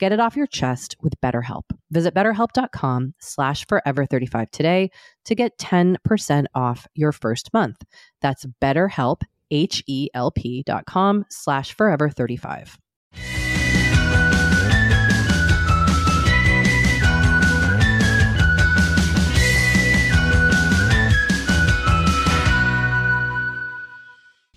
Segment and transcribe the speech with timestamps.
[0.00, 1.64] Get it off your chest with BetterHelp.
[1.90, 4.90] Visit betterhelp.com slash forever35 today
[5.26, 7.82] to get 10% off your first month.
[8.22, 12.78] That's betterhelp, H-E-L-P dot com slash forever35.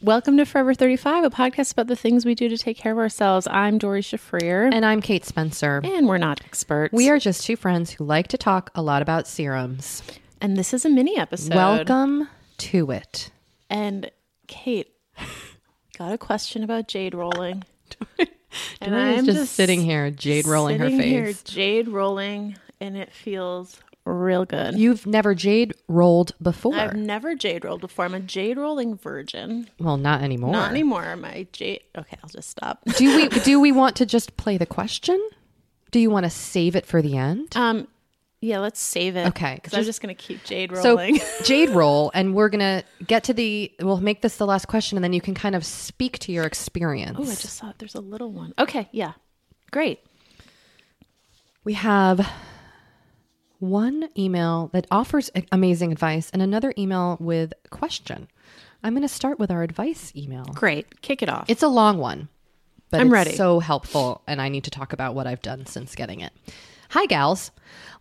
[0.03, 2.97] Welcome to Forever 35, a podcast about the things we do to take care of
[2.97, 3.47] ourselves.
[3.49, 5.79] I'm Doree Shafrir, And I'm Kate Spencer.
[5.81, 6.91] and we're not experts.
[6.93, 10.03] We are just two friends who like to talk a lot about serums.
[10.41, 11.55] and this is a mini episode.
[11.55, 12.27] Welcome
[12.57, 13.31] to it.
[13.69, 14.11] And
[14.47, 14.93] Kate,
[15.97, 17.63] got a question about jade rolling.
[18.81, 21.01] and I'm just, sitting here, jade rolling her face.
[21.01, 24.77] Here, jade rolling, and it feels real good.
[24.77, 26.75] You've never jade rolled before.
[26.75, 28.05] I've never jade rolled before.
[28.05, 29.69] I'm a jade rolling virgin.
[29.79, 30.51] well, not anymore.
[30.51, 31.15] Not anymore.
[31.15, 31.81] My jade.
[31.97, 32.81] Okay, I'll just stop.
[32.97, 35.21] do we do we want to just play the question?
[35.91, 37.55] Do you want to save it for the end?
[37.55, 37.87] Um,
[38.41, 39.27] yeah, let's save it.
[39.27, 41.19] Okay, because I'm just- just gonna keep jade rolling.
[41.19, 43.71] So jade roll, and we're gonna get to the.
[43.79, 46.43] We'll make this the last question, and then you can kind of speak to your
[46.43, 47.15] experience.
[47.17, 48.53] oh, I just saw there's a little one.
[48.59, 49.13] Okay, yeah,
[49.71, 49.99] great.
[51.63, 52.29] We have
[53.63, 58.27] one email that offers amazing advice, and another email with question.
[58.83, 60.43] I'm going to start with our advice email.
[60.43, 61.01] Great.
[61.01, 61.45] Kick it off.
[61.47, 62.27] It's a long one.
[62.89, 63.35] but I'm it's ready.
[63.35, 66.33] so helpful, and I need to talk about what I've done since getting it.
[66.93, 67.49] Hi, gals.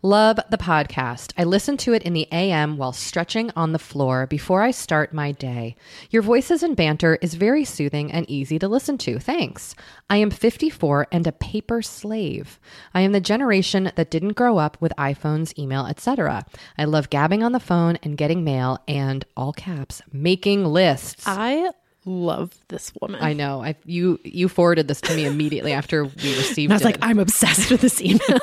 [0.02, 1.32] Love the podcast.
[1.38, 5.14] I listen to it in the AM while stretching on the floor before I start
[5.14, 5.76] my day.
[6.10, 9.18] Your voices and banter is very soothing and easy to listen to.
[9.18, 9.74] Thanks.
[10.10, 12.60] I am 54 and a paper slave.
[12.92, 16.44] I am the generation that didn't grow up with iPhones, email, etc.
[16.76, 21.24] I love gabbing on the phone and getting mail and all caps making lists.
[21.26, 21.70] I
[22.04, 23.20] love this woman.
[23.22, 23.62] I know.
[23.62, 26.87] I you you forwarded this to me immediately after we received And I was it.
[26.87, 28.40] like, I'm obsessed with this email.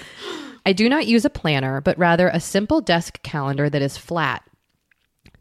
[0.66, 4.44] I do not use a planner, but rather a simple desk calendar that is flat,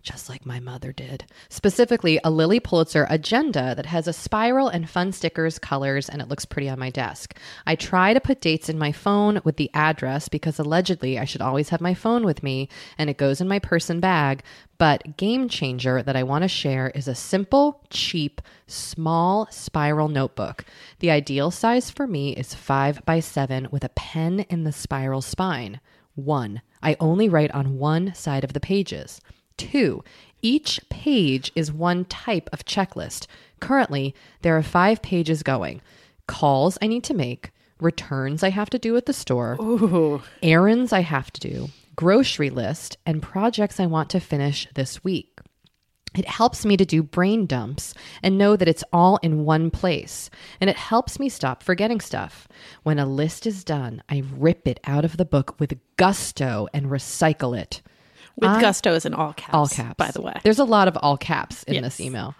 [0.01, 1.25] just like my mother did.
[1.50, 6.27] Specifically, a Lilly Pulitzer agenda that has a spiral and fun stickers, colors, and it
[6.27, 7.38] looks pretty on my desk.
[7.65, 11.42] I try to put dates in my phone with the address because allegedly I should
[11.42, 14.44] always have my phone with me and it goes in my purse and bag.
[14.77, 20.65] But game changer that I want to share is a simple, cheap, small spiral notebook.
[21.00, 25.21] The ideal size for me is five by seven with a pen in the spiral
[25.21, 25.80] spine.
[26.15, 29.21] One, I only write on one side of the pages.
[29.57, 30.03] Two,
[30.42, 33.27] each page is one type of checklist.
[33.59, 35.81] Currently, there are five pages going
[36.27, 39.57] calls I need to make, returns I have to do at the store,
[40.42, 45.42] errands I have to do, grocery list, and projects I want to finish this week.
[46.15, 50.30] It helps me to do brain dumps and know that it's all in one place.
[50.59, 52.50] And it helps me stop forgetting stuff.
[52.83, 56.88] When a list is done, I rip it out of the book with gusto and
[56.88, 57.81] recycle it.
[58.36, 59.54] With gusto is in all caps.
[59.54, 59.95] All caps.
[59.98, 60.33] By the way.
[60.44, 62.36] There's a lot of all caps in this email.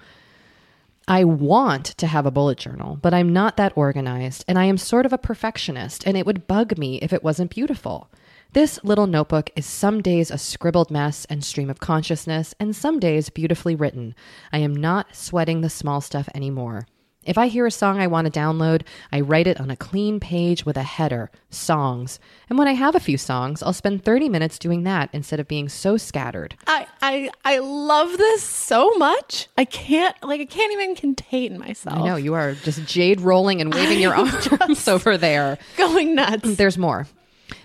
[1.08, 4.78] I want to have a bullet journal, but I'm not that organized, and I am
[4.78, 8.10] sort of a perfectionist, and it would bug me if it wasn't beautiful.
[8.54, 13.00] This little notebook is some days a scribbled mess and stream of consciousness, and some
[13.00, 14.14] days beautifully written.
[14.54, 16.88] I am not sweating the small stuff anymore.
[17.24, 18.82] If I hear a song I want to download,
[19.12, 22.20] I write it on a clean page with a header, songs.
[22.50, 25.48] And when I have a few songs, I'll spend 30 minutes doing that instead of
[25.48, 26.56] being so scattered.
[26.66, 29.48] I, I I love this so much.
[29.56, 32.00] I can't like I can't even contain myself.
[32.00, 34.16] I know you are just jade rolling and waving your
[34.62, 35.60] arms over there.
[35.78, 36.56] Going nuts.
[36.56, 37.08] There's more.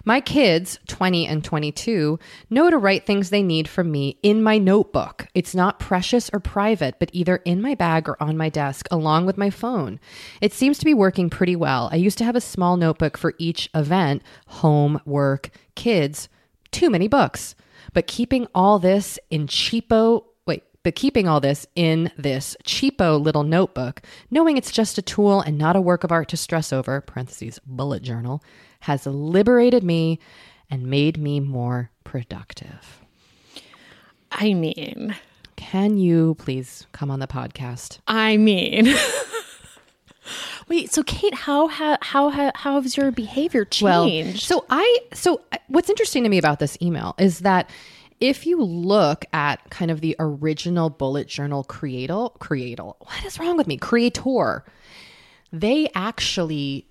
[0.08, 4.56] My kids, 20 and 22, know to write things they need from me in my
[4.56, 5.26] notebook.
[5.34, 9.26] It's not precious or private, but either in my bag or on my desk, along
[9.26, 9.98] with my phone.
[10.40, 11.88] It seems to be working pretty well.
[11.90, 16.28] I used to have a small notebook for each event home, work, kids,
[16.70, 17.56] too many books.
[17.92, 23.42] But keeping all this in cheapo Wait, but keeping all this in this cheapo little
[23.42, 27.00] notebook, knowing it's just a tool and not a work of art to stress over,
[27.00, 28.40] parentheses, bullet journal,
[28.80, 30.18] has liberated me
[30.70, 33.00] and made me more productive.
[34.32, 35.14] I mean,
[35.56, 37.98] Can you please come on the podcast?
[38.06, 38.94] I mean.
[40.68, 44.42] Wait, so Kate, how ha- how ha- how has your behavior changed?
[44.42, 47.70] So I so what's interesting to me about this email is that
[48.20, 53.56] if you look at kind of the original bullet journal creator creator what is wrong
[53.56, 54.64] with me creator
[55.52, 56.86] they actually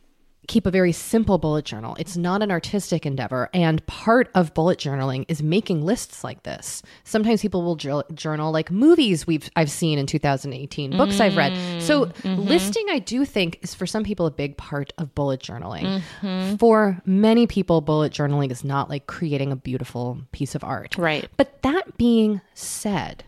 [0.47, 1.95] keep a very simple bullet journal.
[1.99, 3.49] It's not an artistic endeavor.
[3.53, 6.81] And part of bullet journaling is making lists like this.
[7.03, 11.81] Sometimes people will jour- journal like movies we've i've seen in 2018 books i've read.
[11.81, 12.27] So mm-hmm.
[12.27, 12.41] Mm-hmm.
[12.41, 16.01] listing i do think is for some people a big part of bullet journaling.
[16.21, 16.55] Mm-hmm.
[16.55, 20.97] For many people bullet journaling is not like creating a beautiful piece of art.
[20.97, 21.29] Right.
[21.37, 23.23] but that being said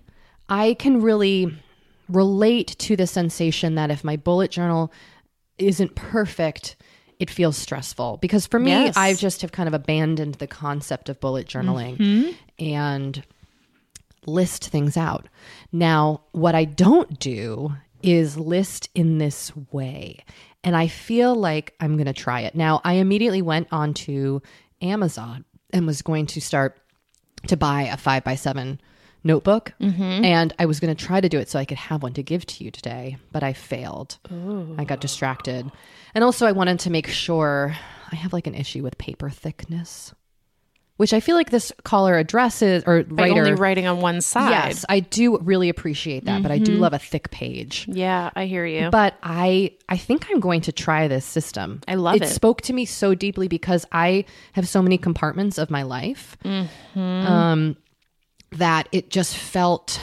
[0.50, 1.54] i can really
[2.10, 4.92] relate to the sensation that if my bullet journal
[5.58, 6.76] isn't perfect
[7.20, 8.18] it feels stressful.
[8.18, 8.98] Because for me Yes.
[8.98, 12.32] i just have kind of abandoned the concept of bullet journaling mm-hmm.
[12.64, 13.24] and
[14.26, 15.28] list things out.
[15.72, 20.24] Now what i don't do is list in this way
[20.64, 22.56] and i feel like i'm going to try it.
[22.56, 24.40] Now i immediately went onto
[24.82, 26.80] amazon and was going to start
[27.48, 28.80] to buy a five by seven
[29.24, 32.14] notebook and i was going to try to do it so i could have one
[32.14, 34.18] to give to you today but i failed
[34.78, 35.70] i got distracted
[36.16, 37.76] and also i wanted to make sure
[38.12, 40.14] i have like an issue with paper thickness
[40.96, 44.50] which i feel like this caller addresses or By writer only writing on one side.
[44.50, 48.46] yes i do really appreciate that but i do love a thick page Yeah, I
[48.46, 48.90] hear you.
[48.92, 51.82] but I I think I'm going to try this system.
[51.88, 52.24] I love it.
[52.24, 52.28] it.
[52.30, 57.00] spoke to me so deeply because I have so many compartments of my life Mm-hmm.
[57.00, 57.78] um,
[58.51, 60.00] that it just felt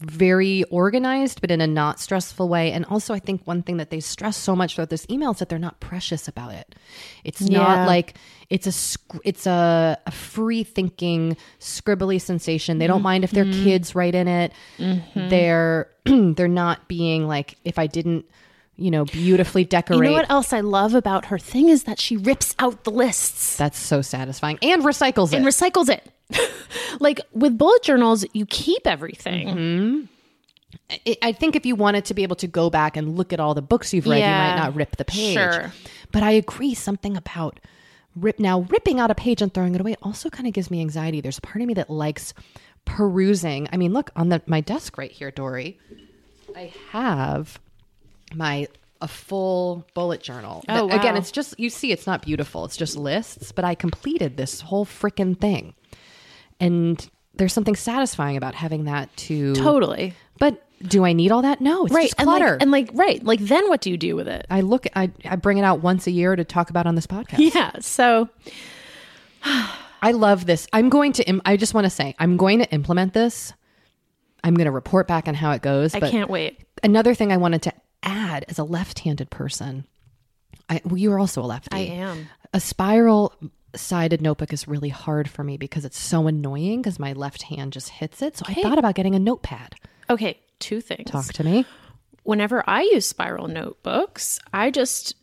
[0.00, 2.72] very organized, but in a not stressful way.
[2.72, 5.38] And also, I think one thing that they stress so much throughout this email is
[5.38, 6.74] that they're not precious about it.
[7.22, 7.58] It's Yeah.
[7.58, 8.14] not like
[8.48, 12.78] it's a it's a, a free thinking scribbly sensation.
[12.78, 13.62] They don't mind if their mm-hmm.
[13.62, 14.52] kids write in it.
[14.78, 15.28] Mm-hmm.
[15.28, 18.24] They're they're not being like if I didn't
[18.76, 19.98] you know, beautifully decorate.
[19.98, 22.90] You know what else I love about her thing is that she rips out the
[22.90, 25.36] lists That's so satisfying and recycles and it.
[25.36, 26.10] And recycles it.
[27.00, 29.48] like with bullet journals, you keep everything.
[29.48, 30.04] Mm-hmm.
[31.06, 33.40] I- I think if you wanted to be able to go back and look at
[33.40, 35.34] all the books you've read, you might not rip the page.
[35.34, 35.72] Sure.
[36.12, 37.58] But I agree, something about
[38.16, 40.80] rip now ripping out a page and throwing it away also kind of gives me
[40.80, 41.20] anxiety.
[41.20, 42.34] There's a part of me that likes
[42.84, 43.68] perusing.
[43.72, 45.78] I mean, look on the my desk right here, Doree.
[46.56, 47.58] I have
[48.34, 48.68] my
[49.00, 50.62] a full bullet journal.
[50.68, 52.64] Oh, That- Again, it's just you see, it's not beautiful.
[52.64, 55.74] It's just lists, but I completed this whole freaking thing,
[56.60, 60.14] and there's something satisfying about having that to Totally.
[60.38, 61.60] but do I need all that?
[61.60, 62.04] No, it's Right.
[62.08, 62.52] just And clutter.
[62.52, 63.22] like, and like, right.
[63.24, 64.46] Like, then what do you do with it?
[64.50, 67.06] I look, I, I bring it out once a year to talk about on this
[67.06, 67.38] podcast.
[67.54, 67.72] Yeah.
[67.80, 68.28] So,
[70.02, 70.66] I love this.
[70.72, 73.52] I'm going to, im- I just want to say, I'm going to implement this.
[74.42, 75.94] I'm going to report back on how it goes.
[75.94, 76.60] I can't wait.
[76.82, 79.86] another thing I wanted to add as a left-handed person,
[80.70, 81.76] I, well, you are also a lefty.
[81.76, 82.28] I am.
[82.54, 83.34] A spiral
[83.74, 87.72] sided notebook is really hard for me because it's so annoying because my left hand
[87.72, 88.36] just hits it.
[88.36, 89.74] So I thought about getting a notepad.
[90.08, 90.38] Okay.
[90.58, 91.10] Two things.
[91.10, 91.64] Talk to me.
[92.24, 95.14] Whenever I use spiral notebooks, I just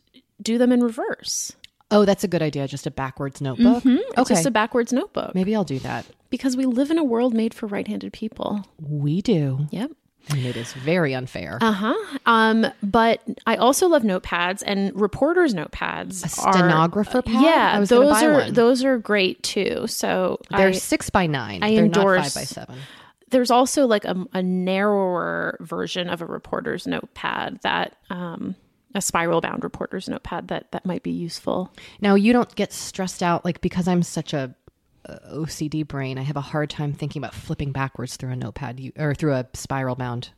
[0.42, 1.52] do them in reverse.
[1.90, 2.66] Oh, that's a good idea.
[2.68, 3.82] Just a backwards notebook.
[3.84, 3.96] Mm-hmm.
[3.96, 4.34] It's Okay.
[4.34, 6.04] just a backwards notebook Maybe I'll do that.
[6.28, 8.64] because we live in a world made for right handed people.
[8.80, 9.66] We do.
[9.70, 9.92] Yep.
[10.30, 11.58] And it is very unfair.
[11.60, 12.18] Uh huh.
[12.26, 16.22] Um, but I also love notepads and reporters' notepads.
[16.22, 17.42] A are- stenographer pad?
[17.42, 18.52] Yeah, those are one.
[18.52, 19.86] those are great too.
[19.86, 21.62] So They're I, six by nine.
[21.62, 22.76] I They're endorse- not five by seven.
[23.30, 28.54] there's also like a, a narrower version of a reporter's notepad that um,
[28.94, 31.72] a spiral bound reporter's notepad that that might be useful.
[32.02, 34.54] Now you don't get stressed out like because I'm such a,
[35.08, 36.18] OCD brain.
[36.18, 39.34] I have a hard time thinking about flipping backwards through a notepad you, or through
[39.34, 40.30] a spiral bound.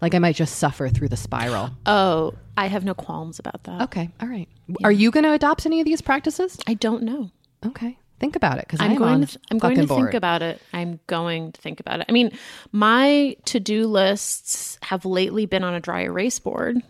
[0.00, 1.70] Like I might just suffer through the spiral.
[1.86, 3.82] Oh, I have no qualms about that.
[3.82, 4.48] Okay, all right.
[4.84, 6.58] Are you going to adopt any of these practices?
[6.66, 7.30] I don't know.
[7.64, 10.02] Okay, think about it because I'm I'm, going to I'm going to board.
[10.06, 10.60] think about it.
[10.72, 12.06] I'm going to think about it.
[12.08, 12.32] I mean,
[12.72, 16.82] my to-do lists have lately been on a dry erase board.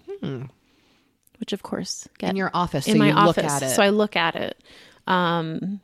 [1.38, 2.30] Which of course get Hmm.
[2.30, 2.86] in your office.
[2.86, 3.36] in so my you office.
[3.36, 3.70] look at it.
[3.70, 4.62] So I look at it.
[5.06, 5.80] Um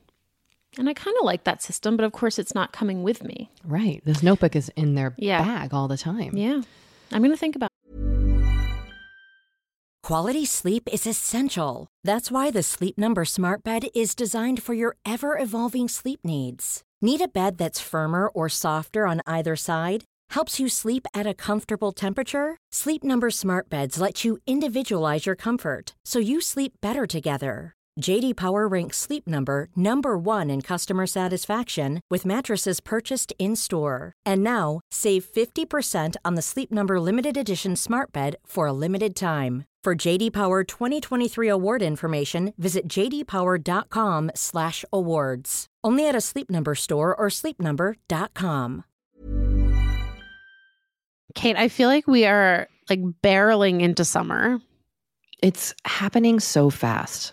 [0.78, 3.50] and I kind of like that system, but of course it's not coming with me.
[3.64, 5.42] right, this notebook is in their Yeah.
[5.42, 6.37] bag all the time.
[6.37, 6.62] Yeah.
[7.12, 7.68] I'm going to think about
[10.02, 11.87] Quality sleep is essential.
[12.02, 16.80] That's why the Sleep Number Smart Bed is designed for your ever evolving sleep needs.
[17.02, 20.04] Need a bed that's firmer or softer on either side?
[20.30, 22.56] Helps you sleep at a comfortable temperature?
[22.73, 27.75] Sleep Number Smart Beds let you individualize your comfort so you sleep better together.
[28.00, 34.12] JD Power ranks Sleep Number number 1 in customer satisfaction with mattresses purchased in-store.
[34.25, 39.17] And now, save 50% on the Sleep Number limited edition Smart Bed for a limited
[39.17, 39.64] time.
[39.85, 45.67] For JD Power 2023 award information, visit jdpower.com/awards.
[45.85, 48.85] Only at a Sleep Number store or sleepnumber.com.
[51.35, 54.61] Kate, I feel like we are like barreling into summer.
[55.40, 57.33] It's happening so fast.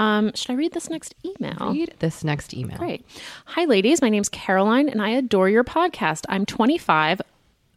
[0.00, 1.72] Um, should I read this next email?
[1.72, 2.78] Read this next email.
[2.78, 3.04] Great.
[3.44, 4.00] Hi, ladies.
[4.00, 6.24] My name's Caroline, and I adore your podcast.
[6.28, 7.20] I'm 25.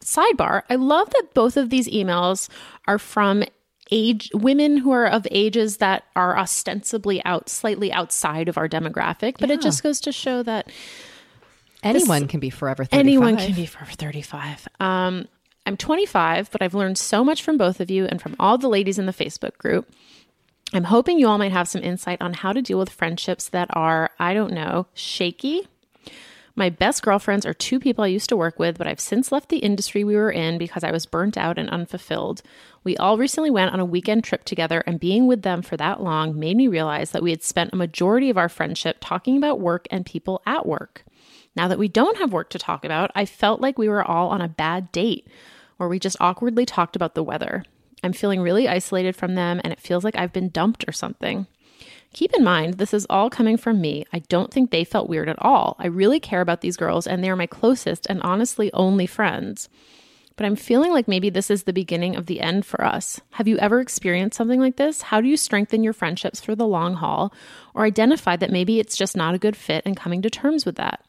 [0.00, 2.48] sidebar, I love that both of these emails
[2.86, 3.44] are from
[3.90, 9.36] age women who are of ages that are ostensibly out slightly outside of our demographic,
[9.38, 10.70] but it just goes to show that
[11.82, 12.98] Anyone can be forever 35.
[13.00, 14.66] anyone can be forever 35.
[14.80, 15.28] Um,
[15.66, 18.68] I'm 25, but I've learned so much from both of you and from all the
[18.68, 19.86] ladies in the Facebook group.
[20.72, 23.68] I'm hoping you all might have some insight on how to deal with friendships that
[23.72, 25.68] are, I don't know, shaky.
[26.56, 29.48] My best girlfriends are two people I used to work with, but I've since left
[29.48, 32.42] the industry we were in because I was burnt out and unfulfilled.
[32.84, 36.00] We all recently went on a weekend trip together, and being with them for that
[36.00, 39.58] long made me realize that we had spent a majority of our friendship talking about
[39.58, 41.04] work and people at work.
[41.56, 44.28] Now that we don't have work to talk about, I felt like we were all
[44.28, 45.26] on a bad date
[45.76, 47.64] where we just awkwardly talked about the weather.
[48.04, 51.46] I'm feeling really isolated from them, and it feels like I've been dumped or something.
[52.12, 54.04] Keep in mind, this is all coming from me.
[54.12, 55.74] I don't think they felt weird at all.
[55.78, 59.70] I really care about these girls, and they are my closest and honestly only friends.
[60.36, 63.20] But I'm feeling like maybe this is the beginning of the end for us.
[63.30, 65.00] Have you ever experienced something like this?
[65.00, 67.32] How do you strengthen your friendships for the long haul
[67.72, 70.76] or identify that maybe it's just not a good fit and coming to terms with
[70.76, 71.04] that?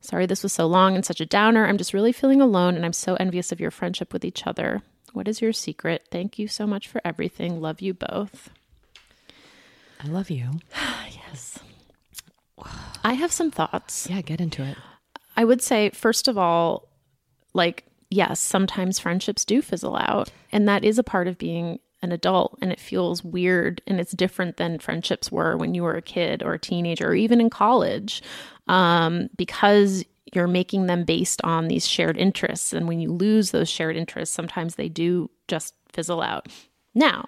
[0.00, 1.66] Sorry this was so long and such a downer.
[1.66, 4.82] I'm just really feeling alone and I'm so envious of your friendship with each other.
[5.14, 6.08] What is your secret?
[6.10, 7.60] Thank you so much for everything.
[7.60, 8.50] Love you both.
[10.02, 10.60] I love you.
[11.28, 11.58] Yes.
[13.04, 14.08] I have some thoughts.
[14.10, 14.76] Yeah, get into it.
[15.36, 16.88] I would say, first of all,
[17.54, 20.30] like, yes, sometimes friendships do fizzle out.
[20.52, 22.58] And that is a part of being an adult.
[22.60, 26.42] And it feels weird and it's different than friendships were when you were a kid
[26.42, 28.22] or a teenager or even in college
[28.70, 32.72] um, because you're making them based on these shared interests.
[32.72, 36.48] And when you lose those shared interests, sometimes they do just fizzle out.
[36.94, 37.26] Now,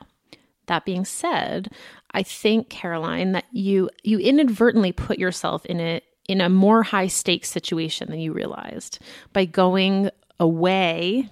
[0.66, 1.68] that being said,
[2.12, 7.08] I think Caroline that you you inadvertently put yourself in a in a more high
[7.08, 9.00] stakes situation than you realized
[9.32, 11.28] by going away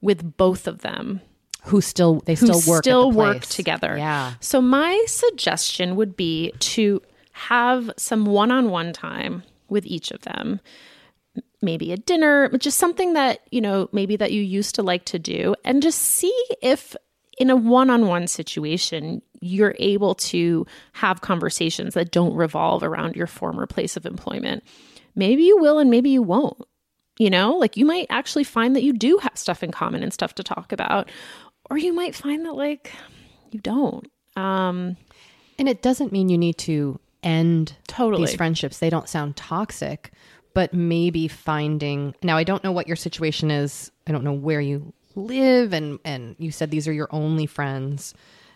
[0.00, 1.20] with both of them
[1.64, 3.96] Who still they who still work still work together.
[3.96, 4.34] Yeah.
[4.40, 10.60] So my suggestion would be to have some one-on-one time with each of them.
[11.62, 15.18] Maybe a dinner, just something that, you know, maybe that you used to like to
[15.18, 16.94] do and just see if
[17.38, 23.66] in a one-on-one situation you're able to have conversations that don't revolve around your former
[23.66, 24.64] place of employment.
[25.14, 26.62] Maybe you will and maybe you won't.
[27.18, 30.12] You know, like you might actually find that you do have stuff in common and
[30.12, 31.10] stuff to talk about,
[31.70, 32.92] or you might find that like
[33.50, 34.06] you don't.
[34.36, 34.96] Um,
[35.58, 38.26] And it doesn't mean you need to end Totally.
[38.26, 38.78] these friendships.
[38.78, 40.12] They don't sound toxic,
[40.56, 43.92] but maybe finding now I don't know what your situation is.
[44.06, 48.14] I don't know where you live and and you said these are your only friends.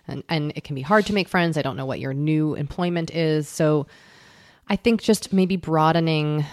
[0.09, 1.59] And and it can be hard to make friends.
[1.59, 3.51] I don't know what your new employment is.
[3.51, 3.87] So
[4.67, 6.47] I think just maybe broadening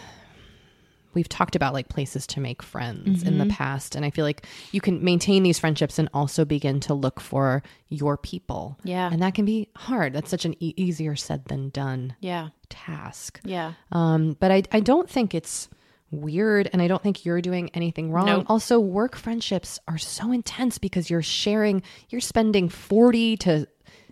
[1.18, 3.54] we've talked about like places to make friends in the Mm-hmm.
[3.54, 7.20] past and i feel like you can maintain these friendships and also begin to look
[7.20, 8.78] for your people.
[8.84, 9.10] Yeah.
[9.12, 10.14] and that can be hard.
[10.14, 13.40] That's such an e- easier said than done yeah, task.
[13.44, 15.70] Yeah, um, but I, I don't think it's
[16.10, 18.26] weird and i don't think you're doing anything wrong.
[18.28, 18.46] Nope.
[18.48, 23.68] also work friendships are so intense because you're sharing you're spending 40 to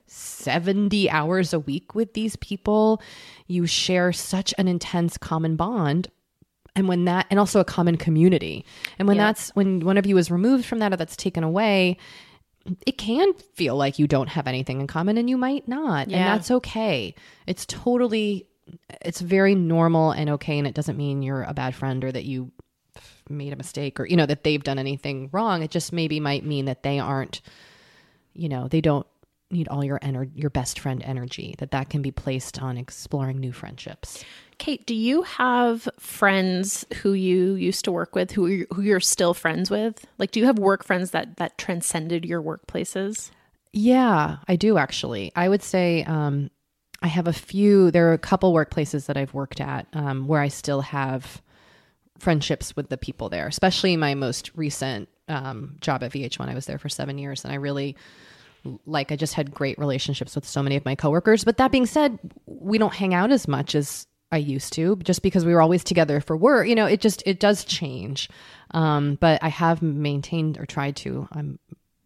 [0.07, 3.01] 70 hours a week with these people.
[3.47, 6.07] You share such an intense common bond
[6.75, 8.65] and when that and also a common community.
[8.99, 9.25] And when Yeah.
[9.27, 11.97] that's when one of you is removed from that or that's taken away
[12.87, 16.07] it can feel like you don't have anything in common and you might not.
[16.07, 17.13] And that's okay.
[17.45, 18.47] It's totally
[19.01, 20.57] it's very normal and okay.
[20.57, 22.51] And it doesn't mean you're a bad friend or that you
[23.29, 25.61] made a mistake or you know that they've done anything wrong.
[25.61, 27.41] It just maybe might mean that they aren't
[28.33, 29.05] you know they don't
[29.51, 33.39] need all your ener- your best friend energy that that can be placed on exploring
[33.39, 34.25] new friendships
[34.57, 38.99] Kate, do you have friends who you used to work with who you, who you're
[38.99, 40.05] still friends with?
[40.17, 43.31] Like, do you have work friends that that transcended your workplaces?
[43.73, 45.31] Yeah, I do actually.
[45.35, 46.49] I would say um,
[47.01, 47.91] I have a few.
[47.91, 51.41] There are a couple workplaces that I've worked at um, where I still have
[52.17, 56.47] friendships with the people there, especially my most recent um, job at VH1.
[56.47, 57.97] I was there for seven years, and I really
[58.85, 59.11] like.
[59.11, 61.43] I just had great relationships with so many of my coworkers.
[61.43, 65.21] But that being said, we don't hang out as much as I used to, just
[65.21, 66.67] because we were always together for work.
[66.67, 68.29] You know, it just it does change.
[68.71, 71.27] Um, but I have maintained or tried to.
[71.31, 71.57] I'm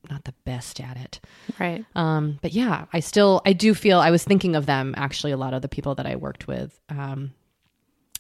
[0.10, 1.20] not the best at it.
[1.60, 1.84] Right.
[1.96, 5.38] Um, but yeah, I still I do feel I was thinking of them actually a
[5.38, 7.34] lot of the people that I worked with, um,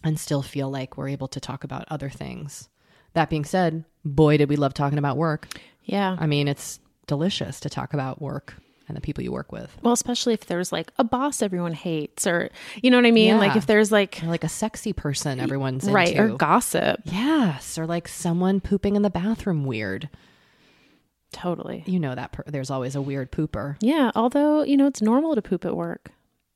[0.03, 2.67] and still feel like we're able to talk about other things.
[3.13, 5.47] That being said, boy, did we love talking about work.
[5.83, 6.15] Yeah.
[6.19, 8.55] I mean, it's delicious to talk about work
[8.89, 9.77] and the people you work with.
[9.81, 12.49] Well, especially if there's like a boss everyone hates, or
[12.81, 13.37] you know what I mean.
[13.37, 16.33] Like if there's like Or like a sexy person everyone's right into.
[16.33, 16.99] or gossip.
[17.05, 20.09] yes, or like someone pooping in the bathroom weird.
[21.31, 21.83] Totally.
[21.85, 23.75] You know that per- there's always a weird pooper.
[23.81, 24.11] Yeah.
[24.15, 26.09] Although you know it's normal to poop at work.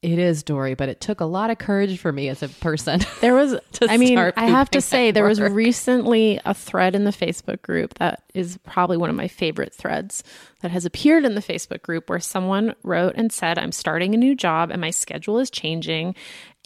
[0.04, 3.00] It is Doree, but it took a lot of courage for me as a person.
[3.22, 7.06] There was, To I mean, I have to say, there was recently a thread in
[7.06, 10.22] the Facebook group that is probably one of my favorite threads
[10.60, 14.18] that has appeared in the Facebook group where someone wrote and said, I'm starting a
[14.18, 16.16] new job and my schedule is changing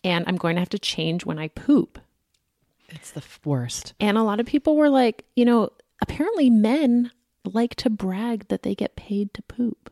[0.03, 1.99] and I'm going to have to change when I poop.
[2.89, 3.93] it's the worst.
[3.99, 5.69] And a lot of people were like, you know,
[6.01, 7.11] apparently men
[7.43, 9.91] like to brag that they get paid to poop.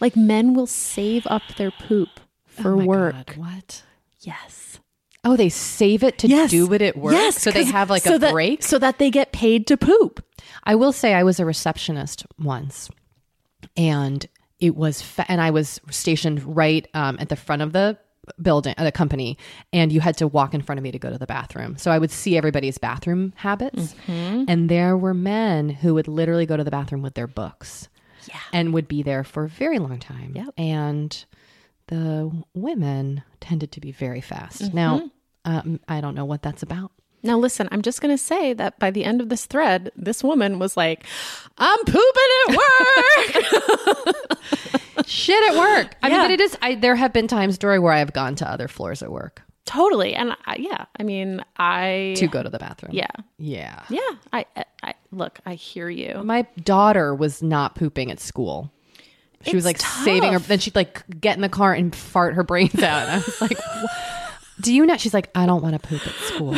[0.00, 2.20] Like men will save up their poop
[2.60, 3.14] for Oh work.
[3.14, 3.82] God, what?
[4.20, 4.78] Yes.
[5.24, 6.50] Oh, they save it to Yes.
[6.50, 7.12] do it at work.
[7.12, 8.62] Yes, so they have like so a that- break.
[8.62, 10.24] so that they get paid to poop.
[10.64, 12.88] I will say I was a receptionist once,
[13.76, 14.26] and
[14.60, 17.98] it was, fa- and I was stationed right um, at the front of the
[18.40, 19.38] building, uh, the company,
[19.72, 21.76] and you had to walk in front of me to go to the bathroom.
[21.78, 26.56] So I would see everybody's bathroom habits, and there were men who would literally go
[26.56, 27.88] to the bathroom with their books,
[28.28, 28.36] Yeah.
[28.52, 30.32] and would be there for a very long time.
[30.34, 30.48] Yep.
[30.58, 31.24] And
[31.88, 34.72] the women tended to be very fast.
[34.72, 35.10] Now,
[35.44, 36.92] um, I don't know what that's about.
[37.22, 40.22] Now, listen, I'm just going to say that by the end of this thread, this
[40.22, 41.04] woman was like,
[41.58, 44.16] I'm pooping at work.
[45.06, 45.96] shit at work.
[46.02, 46.14] I Yeah.
[46.18, 46.56] mean, but it is.
[46.62, 49.42] I there have been times, Doree, where I have gone to other floors at work
[49.68, 50.14] totally.
[50.14, 52.92] And I, yeah, I mean, I, to go to the bathroom.
[52.94, 53.82] yeah, yeah.
[53.90, 54.00] yeah.
[54.32, 56.22] I, I, I, look, I hear you.
[56.24, 58.72] My daughter was not pooping at school.
[59.42, 60.38] She was It's like saving her.
[60.38, 63.02] Then she'd like get in the car and fart her brains out.
[63.02, 63.58] And I was like,
[64.60, 66.56] "Do you not?" She's like, "I don't want to poop at school."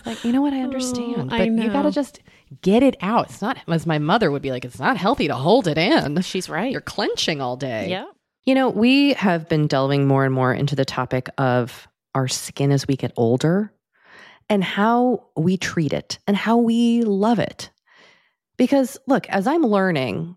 [0.06, 0.52] like, you know what?
[0.52, 2.20] I understand, Oh, I but you got to just
[2.62, 3.30] get it out.
[3.30, 4.64] It's not as my mother would be like.
[4.64, 6.20] It's not healthy to hold it in.
[6.22, 6.70] She's right.
[6.72, 7.88] You're clenching all day.
[7.90, 8.06] yeah.
[8.44, 12.70] You know, we have been delving more and more into the topic of our skin
[12.70, 13.72] as we get older
[14.48, 17.70] and how we treat it and how we love it.
[18.56, 20.36] Because, look, as I'm learning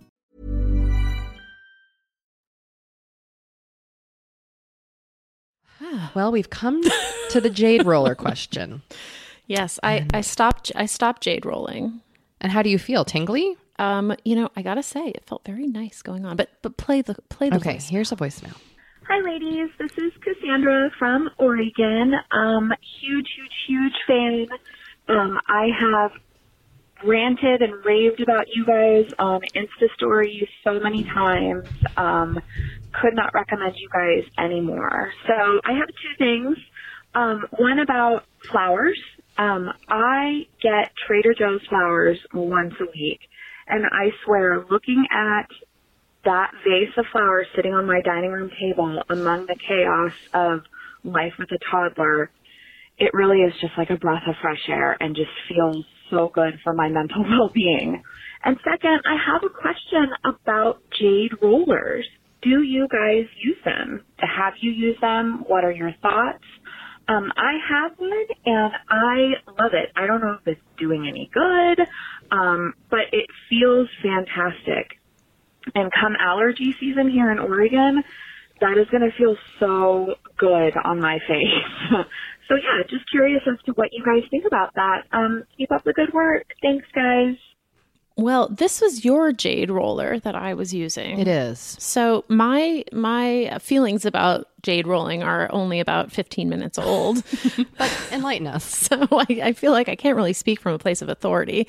[6.15, 6.81] Well, we've come
[7.29, 8.81] to the jade roller question.
[9.47, 11.99] Yes, I, I stopped I stopped jade rolling.
[12.39, 13.03] And how do you feel?
[13.03, 13.57] Tingly?
[13.79, 16.37] Um, you know, I gotta say, it felt very nice going on.
[16.37, 17.89] But but play the play the Okay, voice.
[17.89, 18.55] here's a voicemail.
[19.09, 19.69] Hi, ladies.
[19.77, 22.13] This is Cassandra from Oregon.
[22.31, 24.47] Um, huge, huge, huge fan.
[25.09, 26.13] Um, I have
[27.03, 31.67] ranted and raved about you guys on Insta stories so many times.
[31.97, 32.39] Um,
[33.01, 35.11] could not recommend you guys anymore.
[35.27, 36.57] So I have two things.
[37.13, 38.99] Um, one about flowers.
[39.37, 43.19] Um, I get Trader Joe's flowers once a week.
[43.67, 45.47] And I swear, looking at
[46.25, 50.59] that vase of flowers sitting on my dining room table among the chaos of
[51.03, 52.31] life with a toddler,
[52.97, 56.53] it really is just like a breath of fresh air and just feels so good
[56.63, 58.03] for my mental well-being.
[58.43, 62.07] And second, I have a question about jade rollers.
[62.41, 64.03] Do you guys use them?
[64.17, 65.43] Have you used them?
[65.47, 66.43] What are your thoughts?
[67.07, 69.15] Um, I have one and I
[69.59, 69.89] love it.
[69.95, 71.85] I don't know if it's doing any good,
[72.31, 74.97] um, but it feels fantastic.
[75.75, 78.03] And come allergy season here in Oregon,
[78.61, 81.65] that is going to feel so good on my face.
[82.47, 85.03] so yeah, just curious as to what you guys think about that.
[85.11, 86.45] Um, keep up the good work.
[86.61, 87.35] Thanks, guys.
[88.21, 91.19] Well, this was your jade roller that I was using.
[91.19, 91.75] It is.
[91.79, 97.23] So my my feelings about jade rolling are only about 15 minutes old.
[97.77, 98.63] But enlighten us.
[98.87, 101.67] so I, I feel like I can't really speak from a place of authority.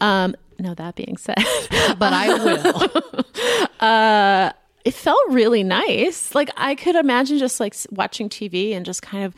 [0.00, 1.36] Um, now that being said,
[1.98, 3.24] But I will.
[3.80, 4.52] uh,
[4.84, 6.34] it felt really nice.
[6.34, 9.34] Like I could imagine just like watching TV and just kind of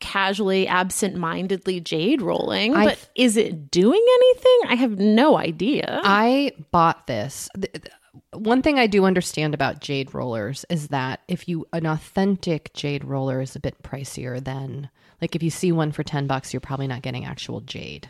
[0.00, 2.74] casually, absent-mindedly jade rolling.
[2.74, 4.58] I- but is it doing anything?
[4.68, 6.00] I have no idea.
[6.04, 7.48] I bought this.
[7.54, 7.86] Th- th-
[8.32, 13.04] One thing I do understand about jade rollers is that if you an authentic jade
[13.04, 16.60] roller is a bit pricier than like if you see one for 10 bucks you're
[16.60, 18.08] probably not getting actual jade.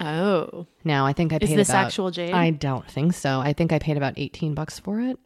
[0.00, 2.32] oh, Now, I think I paid Is this about- actual jade?
[2.32, 3.40] I don't think so.
[3.40, 5.18] I think I paid about 18 bucks for it.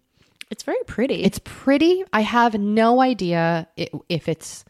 [0.50, 1.22] it's very pretty.
[1.22, 2.04] It's pretty.
[2.12, 3.66] I have no idea
[4.08, 4.64] if it's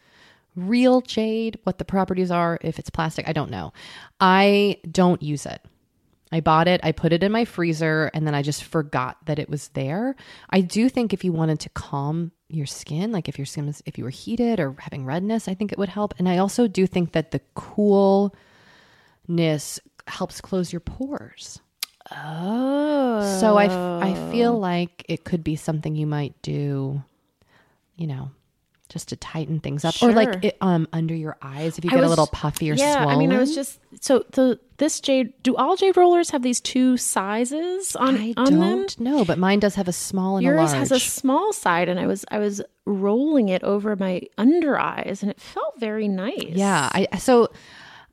[0.55, 3.27] real jade, what the properties are, if it's plastic.
[3.27, 3.73] I don't know.
[4.19, 5.61] I don't use it.
[6.31, 9.37] I bought it, I put it in my freezer, and then I just forgot that
[9.39, 10.15] it was there.
[10.49, 13.81] I do think if you wanted to calm your skin, like if your skin was,
[13.85, 16.13] if you were heated or having redness, I think it would help.
[16.17, 18.31] And I also do think that the coolness
[20.07, 21.59] helps close your pores.
[22.11, 23.71] oh, So I, f-
[24.03, 24.57] I feel oh.
[24.57, 27.03] like it could be something you might do,
[27.95, 28.31] you know,
[28.95, 31.95] just to tighten things up, or like it, um under your eyes if you I
[31.95, 33.13] get a little puffy or yeah, swollen.
[33.13, 35.33] I mean, I was just so the this jade.
[35.43, 38.59] Do all jade rollers have these two sizes on I on them?
[38.61, 40.77] don't know, but mine does have a small and a Yours large.
[40.77, 45.19] has a small side, and I was I was rolling it over my under eyes,
[45.21, 46.53] and it felt very nice.
[46.53, 47.49] yeah, I so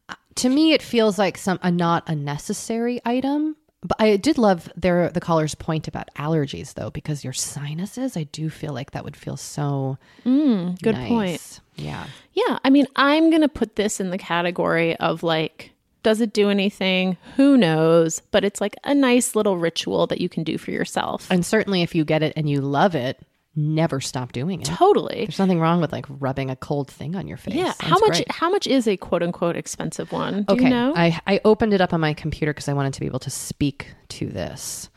[0.08, 3.54] uh, to me it feels like some a not a necessary item.
[3.84, 8.24] But I did love their the caller's point about allergies though, because your sinuses, I
[8.24, 11.08] do feel like that would feel so Mm, good nice.
[11.08, 11.60] point.
[11.76, 12.06] Yeah.
[12.34, 15.72] Yeah, I mean, I'm gonna put this in the category of like,
[16.04, 17.16] does it do anything?
[17.36, 18.20] Who knows?
[18.30, 21.26] But it's like a nice little ritual that you can do for yourself.
[21.30, 23.18] And certainly if you get it and you love it,
[23.54, 24.64] never stop doing it.
[24.64, 25.24] totally.
[25.26, 27.54] There's nothing wrong with like rubbing a cold thing on your face.
[27.54, 27.72] Yeah.
[27.72, 28.08] Sounds How much?
[28.08, 28.30] great.
[28.32, 30.44] How much is a quote unquote expensive one?
[30.44, 30.64] Do okay.
[30.64, 30.94] you know?
[30.96, 33.30] I, I opened it up on my computer because I wanted to be able to
[33.30, 34.88] speak to this.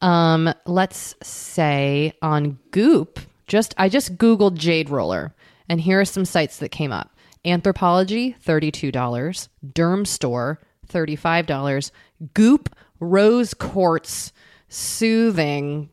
[0.00, 5.34] Um, let's say on Goop, just I just Googled jade roller,
[5.68, 7.16] and here are some sites that came up.
[7.44, 9.48] Anthropologie, $32.
[9.64, 11.90] Dermstore, $35.
[12.34, 14.32] Goop Rose Quartz
[14.68, 15.90] Soothing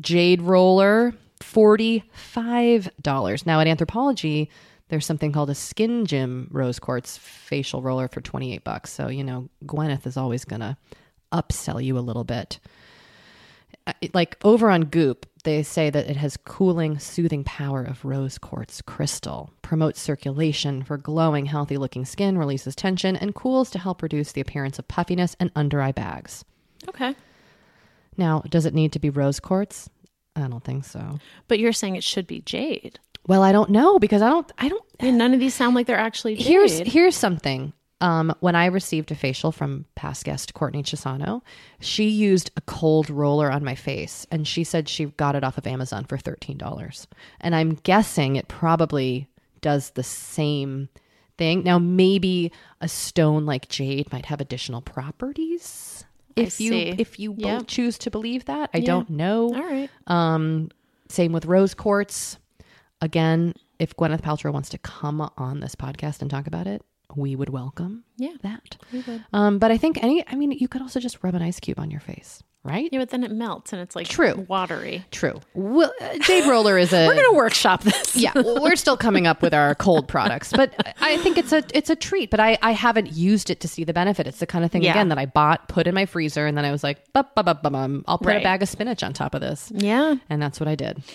[0.00, 3.46] Jade Roller, $45.
[3.46, 4.48] Now at Anthropologie,
[4.88, 8.90] there's something called a Skin Gym Rose Quartz facial roller for 28 bucks.
[8.90, 10.76] So, you know, Gwyneth is always going to
[11.32, 12.58] upsell you a little bit.
[13.86, 18.38] Uh, Like over on Goop, they say that it has cooling, soothing power of rose
[18.38, 24.02] quartz crystal, promotes circulation for glowing, healthy looking skin, releases tension, and cools to help
[24.02, 26.44] reduce the appearance of puffiness and under eye bags.
[26.88, 27.14] okay.
[28.16, 29.88] Now, does it need to be rose quartz?
[30.42, 31.18] I don't think so.
[31.48, 32.98] But you're saying it should be jade.
[33.26, 35.74] Well, I don't know because I don't I don't I mean, none of these sound
[35.74, 36.46] like they're actually jade.
[36.46, 37.72] here's here's something.
[38.00, 41.42] Um, when I received a facial from past guest Courtney Chisano,
[41.80, 45.58] she used a cold roller on my face, and she said she got it off
[45.58, 47.08] of Amazon for thirteen dollars.
[47.40, 49.28] And I'm guessing it probably
[49.60, 50.88] does the same
[51.36, 51.64] thing.
[51.64, 56.04] Now, maybe a stone like jade might have additional properties.
[56.36, 57.58] If you if you Yeah.
[57.58, 58.86] both choose to believe that, I Yeah.
[58.86, 59.46] don't know.
[59.54, 59.90] All right.
[60.06, 60.70] Um,
[61.08, 62.38] same with rose quartz.
[63.00, 66.82] Again, if Gwyneth Paltrow wants to come on this podcast and talk about it,
[67.16, 68.34] we would welcome Yeah.
[68.42, 68.76] that.
[69.32, 71.78] Um, but I think any, I mean, you could also just rub an ice cube
[71.78, 72.88] on your face, right?
[72.92, 74.44] Yeah, but then it melts and it's like True.
[74.48, 75.04] watery.
[75.10, 75.40] True.
[75.54, 77.06] Well, uh, Jade Roller is a.
[77.08, 78.16] We're gonna workshop this.
[78.16, 81.90] yeah, we're still coming up with our cold products, but I think it's a it's
[81.90, 82.30] a treat.
[82.30, 84.26] But I I haven't used it to see the benefit.
[84.26, 84.90] It's the kind of thing Yeah.
[84.92, 87.46] again that I bought, put in my freezer, and then I was like, "Bup, bup,
[87.46, 88.04] bup, bum, bum.
[88.06, 90.16] I'll put a bag of spinach on top of this, Yeah.
[90.28, 91.02] and that's what I did.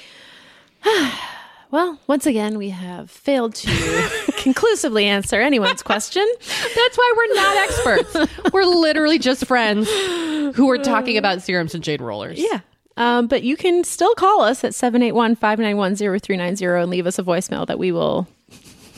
[1.74, 6.24] Well, once again, we have failed to conclusively answer anyone's question.
[6.40, 8.54] That's why we're not experts.
[8.54, 12.38] we're literally just friends who are talking about serums and Jade Rollers.
[12.38, 12.60] Yeah.
[12.96, 17.24] Um, but you can still call us at 781 591 0390 and leave us a
[17.24, 18.28] voicemail that we will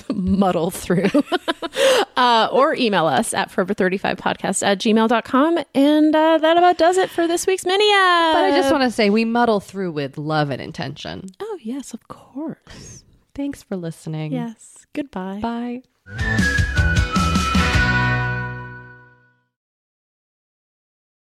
[0.13, 1.09] muddle through.
[2.17, 5.59] uh, or email us at forever35podcast at gmail.com.
[5.73, 7.89] And uh, that about does it for this week's mini.
[7.91, 11.29] But I just want to say we muddle through with love and intention.
[11.39, 13.03] Oh, yes, of course.
[13.33, 14.31] Thanks for listening.
[14.31, 14.85] Yes.
[14.93, 15.39] Goodbye.
[15.41, 16.51] Bye.